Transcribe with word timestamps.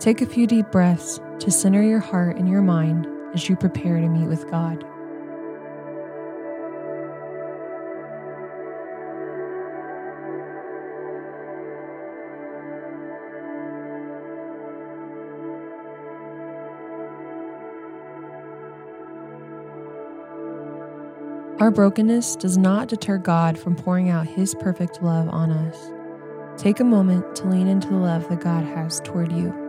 Take 0.00 0.22
a 0.22 0.26
few 0.26 0.46
deep 0.46 0.70
breaths 0.70 1.20
to 1.40 1.50
center 1.50 1.82
your 1.82 1.98
heart 1.98 2.36
and 2.36 2.48
your 2.48 2.62
mind 2.62 3.08
as 3.34 3.48
you 3.48 3.56
prepare 3.56 4.00
to 4.00 4.08
meet 4.08 4.28
with 4.28 4.48
God. 4.48 4.84
Our 21.60 21.72
brokenness 21.72 22.36
does 22.36 22.56
not 22.56 22.86
deter 22.86 23.18
God 23.18 23.58
from 23.58 23.74
pouring 23.74 24.10
out 24.10 24.28
His 24.28 24.54
perfect 24.54 25.02
love 25.02 25.28
on 25.28 25.50
us. 25.50 25.90
Take 26.56 26.78
a 26.78 26.84
moment 26.84 27.34
to 27.34 27.48
lean 27.48 27.66
into 27.66 27.88
the 27.88 27.96
love 27.96 28.28
that 28.28 28.40
God 28.40 28.62
has 28.64 29.00
toward 29.00 29.32
you. 29.32 29.67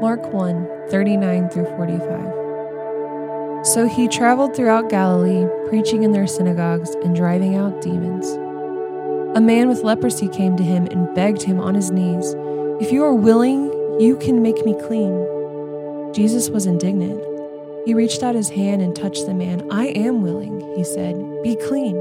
Mark 0.00 0.32
1 0.32 0.68
39 0.90 1.48
through 1.48 1.64
45. 1.64 3.66
So 3.66 3.88
he 3.88 4.08
traveled 4.08 4.54
throughout 4.54 4.90
Galilee, 4.90 5.46
preaching 5.68 6.02
in 6.02 6.12
their 6.12 6.26
synagogues 6.26 6.90
and 7.02 7.16
driving 7.16 7.56
out 7.56 7.80
demons. 7.80 8.26
A 9.36 9.40
man 9.40 9.68
with 9.68 9.82
leprosy 9.82 10.28
came 10.28 10.56
to 10.56 10.62
him 10.62 10.86
and 10.86 11.14
begged 11.14 11.42
him 11.42 11.60
on 11.60 11.74
his 11.74 11.90
knees, 11.90 12.34
If 12.80 12.92
you 12.92 13.02
are 13.04 13.14
willing, 13.14 13.64
you 13.98 14.18
can 14.20 14.42
make 14.42 14.64
me 14.64 14.76
clean. 14.86 16.12
Jesus 16.12 16.50
was 16.50 16.66
indignant. 16.66 17.22
He 17.86 17.94
reached 17.94 18.22
out 18.22 18.34
his 18.34 18.50
hand 18.50 18.82
and 18.82 18.94
touched 18.94 19.26
the 19.26 19.34
man. 19.34 19.66
I 19.70 19.86
am 19.88 20.22
willing, 20.22 20.60
he 20.76 20.84
said. 20.84 21.16
Be 21.42 21.56
clean. 21.56 21.96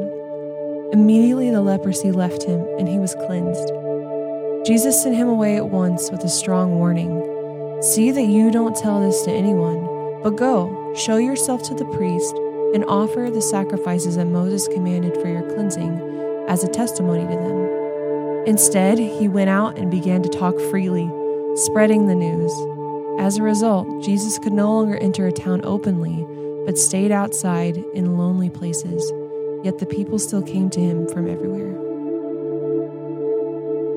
Immediately 0.91 1.49
the 1.49 1.61
leprosy 1.61 2.11
left 2.11 2.43
him, 2.43 2.65
and 2.77 2.87
he 2.87 2.99
was 2.99 3.15
cleansed. 3.25 3.71
Jesus 4.65 5.01
sent 5.01 5.15
him 5.15 5.29
away 5.29 5.57
at 5.57 5.69
once 5.69 6.11
with 6.11 6.23
a 6.23 6.29
strong 6.29 6.75
warning. 6.75 7.34
See 7.93 8.09
that 8.09 8.23
you 8.23 8.49
don't 8.49 8.75
tell 8.75 8.99
this 8.99 9.21
to 9.25 9.31
anyone, 9.31 10.19
but 10.23 10.35
go, 10.35 10.91
show 10.95 11.17
yourself 11.17 11.61
to 11.65 11.75
the 11.75 11.85
priest, 11.85 12.35
and 12.73 12.83
offer 12.85 13.29
the 13.29 13.43
sacrifices 13.43 14.15
that 14.15 14.25
Moses 14.25 14.67
commanded 14.67 15.13
for 15.21 15.27
your 15.27 15.43
cleansing 15.53 16.45
as 16.49 16.63
a 16.63 16.67
testimony 16.67 17.21
to 17.27 17.35
them. 17.35 18.47
Instead, 18.47 18.97
he 18.97 19.27
went 19.27 19.51
out 19.51 19.77
and 19.77 19.91
began 19.91 20.23
to 20.23 20.29
talk 20.29 20.59
freely, 20.71 21.07
spreading 21.57 22.07
the 22.07 22.15
news. 22.15 22.51
As 23.19 23.37
a 23.37 23.43
result, 23.43 24.03
Jesus 24.03 24.39
could 24.39 24.53
no 24.53 24.73
longer 24.73 24.97
enter 24.97 25.27
a 25.27 25.31
town 25.31 25.61
openly, 25.63 26.25
but 26.65 26.79
stayed 26.79 27.11
outside 27.11 27.77
in 27.93 28.17
lonely 28.17 28.49
places. 28.49 29.13
Yet 29.63 29.77
the 29.77 29.85
people 29.85 30.17
still 30.17 30.41
came 30.41 30.71
to 30.71 30.79
him 30.79 31.07
from 31.09 31.29
everywhere. 31.29 31.84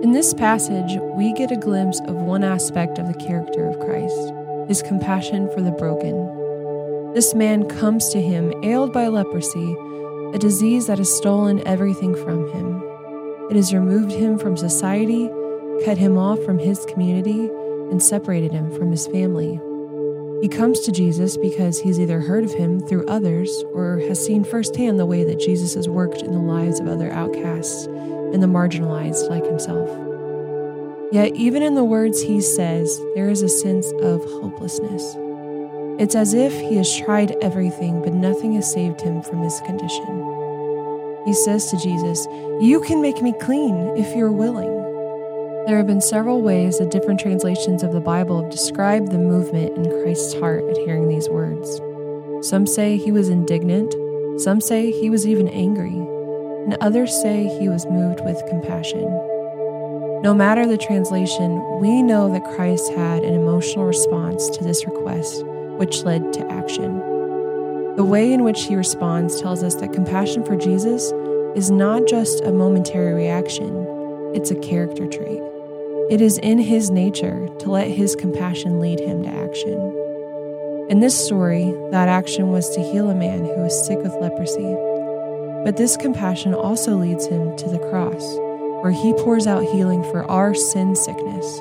In 0.00 0.12
this 0.12 0.32
passage, 0.32 0.96
we 1.16 1.32
get 1.32 1.50
a 1.50 1.56
glimpse 1.56 1.98
of 2.06 2.14
one 2.14 2.44
aspect 2.44 3.00
of 3.00 3.08
the 3.08 3.18
character 3.18 3.66
of 3.66 3.80
Christ 3.80 4.32
his 4.68 4.80
compassion 4.82 5.50
for 5.52 5.60
the 5.60 5.72
broken. 5.72 7.14
This 7.14 7.34
man 7.34 7.68
comes 7.68 8.10
to 8.10 8.20
him 8.20 8.52
ailed 8.62 8.92
by 8.92 9.08
leprosy, 9.08 9.74
a 10.34 10.38
disease 10.38 10.86
that 10.86 10.98
has 10.98 11.12
stolen 11.16 11.66
everything 11.66 12.14
from 12.14 12.48
him. 12.52 12.80
It 13.50 13.56
has 13.56 13.74
removed 13.74 14.12
him 14.12 14.38
from 14.38 14.56
society, 14.56 15.28
cut 15.84 15.98
him 15.98 16.16
off 16.16 16.40
from 16.44 16.60
his 16.60 16.84
community, 16.84 17.50
and 17.90 18.00
separated 18.00 18.52
him 18.52 18.70
from 18.70 18.92
his 18.92 19.08
family. 19.08 19.58
He 20.42 20.48
comes 20.48 20.80
to 20.80 20.92
Jesus 20.92 21.36
because 21.36 21.80
he's 21.80 21.98
either 21.98 22.20
heard 22.20 22.44
of 22.44 22.52
him 22.52 22.78
through 22.78 23.08
others 23.08 23.50
or 23.72 23.98
has 24.00 24.24
seen 24.24 24.44
firsthand 24.44 25.00
the 25.00 25.06
way 25.06 25.24
that 25.24 25.40
Jesus 25.40 25.74
has 25.74 25.88
worked 25.88 26.22
in 26.22 26.30
the 26.30 26.38
lives 26.38 26.78
of 26.78 26.86
other 26.86 27.10
outcasts 27.10 27.88
and 28.32 28.42
the 28.42 28.46
marginalized 28.46 29.28
like 29.28 29.44
himself. 29.44 29.88
Yet, 31.10 31.34
even 31.34 31.62
in 31.62 31.74
the 31.74 31.84
words 31.84 32.20
he 32.20 32.42
says, 32.42 33.00
there 33.14 33.30
is 33.30 33.40
a 33.40 33.48
sense 33.48 33.90
of 34.02 34.22
hopelessness. 34.24 35.16
It's 35.98 36.14
as 36.14 36.34
if 36.34 36.52
he 36.52 36.76
has 36.76 36.98
tried 36.98 37.34
everything, 37.40 38.02
but 38.02 38.12
nothing 38.12 38.52
has 38.54 38.70
saved 38.70 39.00
him 39.00 39.22
from 39.22 39.40
his 39.40 39.58
condition. 39.64 41.22
He 41.24 41.32
says 41.32 41.70
to 41.70 41.78
Jesus, 41.78 42.26
You 42.60 42.82
can 42.86 43.00
make 43.00 43.22
me 43.22 43.32
clean 43.40 43.74
if 43.96 44.14
you're 44.14 44.32
willing. 44.32 44.74
There 45.66 45.78
have 45.78 45.86
been 45.86 46.00
several 46.00 46.42
ways 46.42 46.78
that 46.78 46.90
different 46.90 47.20
translations 47.20 47.82
of 47.82 47.92
the 47.92 48.00
Bible 48.00 48.42
have 48.42 48.50
described 48.50 49.10
the 49.10 49.18
movement 49.18 49.76
in 49.76 50.02
Christ's 50.02 50.38
heart 50.38 50.64
at 50.64 50.76
hearing 50.78 51.08
these 51.08 51.28
words. 51.28 51.80
Some 52.46 52.66
say 52.66 52.98
he 52.98 53.12
was 53.12 53.28
indignant, 53.30 53.94
some 54.40 54.60
say 54.60 54.90
he 54.90 55.08
was 55.08 55.26
even 55.26 55.48
angry 55.48 56.17
and 56.64 56.76
others 56.80 57.12
say 57.22 57.46
he 57.58 57.68
was 57.68 57.86
moved 57.86 58.20
with 58.24 58.44
compassion. 58.48 59.02
No 60.22 60.34
matter 60.34 60.66
the 60.66 60.76
translation, 60.76 61.78
we 61.78 62.02
know 62.02 62.32
that 62.32 62.44
Christ 62.56 62.92
had 62.92 63.22
an 63.22 63.34
emotional 63.34 63.86
response 63.86 64.48
to 64.50 64.64
this 64.64 64.84
request, 64.84 65.44
which 65.78 66.02
led 66.02 66.32
to 66.32 66.50
action. 66.50 66.98
The 67.94 68.04
way 68.04 68.32
in 68.32 68.42
which 68.42 68.64
he 68.64 68.74
responds 68.74 69.40
tells 69.40 69.62
us 69.62 69.76
that 69.76 69.92
compassion 69.92 70.44
for 70.44 70.56
Jesus 70.56 71.12
is 71.56 71.70
not 71.70 72.06
just 72.06 72.42
a 72.42 72.52
momentary 72.52 73.12
reaction, 73.12 73.86
it's 74.34 74.50
a 74.50 74.56
character 74.56 75.06
trait. 75.06 75.42
It 76.10 76.20
is 76.20 76.38
in 76.38 76.58
his 76.58 76.90
nature 76.90 77.48
to 77.60 77.70
let 77.70 77.88
his 77.88 78.16
compassion 78.16 78.80
lead 78.80 78.98
him 78.98 79.22
to 79.22 79.28
action. 79.28 80.86
In 80.88 81.00
this 81.00 81.22
story, 81.22 81.74
that 81.90 82.08
action 82.08 82.50
was 82.50 82.68
to 82.70 82.80
heal 82.80 83.10
a 83.10 83.14
man 83.14 83.40
who 83.40 83.62
was 83.62 83.86
sick 83.86 83.98
with 83.98 84.14
leprosy. 84.14 84.87
But 85.64 85.76
this 85.76 85.96
compassion 85.96 86.54
also 86.54 86.96
leads 86.96 87.26
him 87.26 87.56
to 87.56 87.68
the 87.68 87.78
cross, 87.90 88.24
where 88.82 88.92
he 88.92 89.12
pours 89.14 89.46
out 89.46 89.62
healing 89.62 90.02
for 90.04 90.24
our 90.30 90.54
sin 90.54 90.94
sickness 90.94 91.60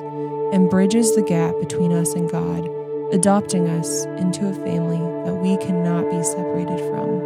and 0.52 0.70
bridges 0.70 1.14
the 1.14 1.22
gap 1.22 1.54
between 1.60 1.92
us 1.92 2.14
and 2.14 2.30
God, 2.30 2.68
adopting 3.12 3.68
us 3.68 4.04
into 4.04 4.48
a 4.48 4.54
family 4.54 4.98
that 5.26 5.34
we 5.34 5.56
cannot 5.58 6.10
be 6.10 6.22
separated 6.22 6.78
from. 6.88 7.18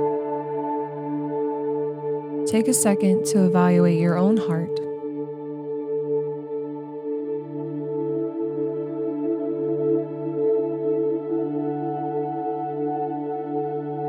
Take 2.46 2.68
a 2.68 2.74
second 2.74 3.26
to 3.26 3.44
evaluate 3.44 4.00
your 4.00 4.16
own 4.18 4.36
heart. 4.36 4.74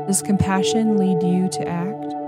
Does 0.06 0.22
compassion 0.22 0.96
lead 0.98 1.22
you 1.22 1.48
to 1.50 1.68
act? 1.68 2.23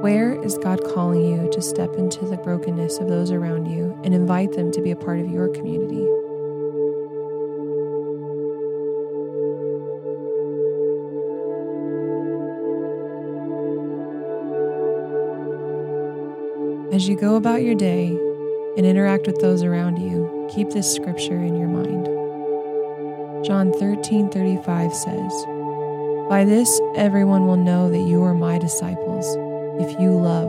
Where 0.00 0.40
is 0.44 0.56
God 0.58 0.84
calling 0.84 1.22
you 1.22 1.50
to 1.50 1.60
step 1.60 1.96
into 1.96 2.24
the 2.24 2.36
brokenness 2.36 2.98
of 2.98 3.08
those 3.08 3.32
around 3.32 3.66
you 3.66 3.98
and 4.04 4.14
invite 4.14 4.52
them 4.52 4.70
to 4.70 4.80
be 4.80 4.92
a 4.92 4.96
part 4.96 5.18
of 5.18 5.28
your 5.28 5.48
community? 5.48 6.06
As 16.94 17.08
you 17.08 17.16
go 17.16 17.34
about 17.34 17.62
your 17.62 17.74
day 17.74 18.16
and 18.76 18.86
interact 18.86 19.26
with 19.26 19.40
those 19.40 19.64
around 19.64 19.98
you, 19.98 20.48
keep 20.48 20.70
this 20.70 20.94
scripture 20.94 21.42
in 21.42 21.56
your 21.56 21.68
mind. 21.68 22.06
John 23.44 23.72
13:35 23.72 24.94
says, 24.94 25.46
"By 26.28 26.44
this 26.44 26.80
everyone 26.94 27.48
will 27.48 27.56
know 27.56 27.90
that 27.90 27.98
you 27.98 28.22
are 28.22 28.34
my 28.34 28.58
disciples." 28.58 29.07
If 29.78 29.98
you 30.00 30.18
love. 30.18 30.47